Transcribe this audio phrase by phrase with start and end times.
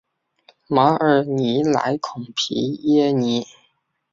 [0.67, 3.45] 马尔尼莱孔皮耶尼。